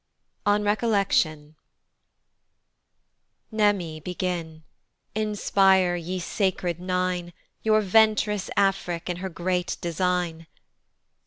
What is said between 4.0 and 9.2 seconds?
begin. Inspire, ye sacred nine, Your vent'rous Afric in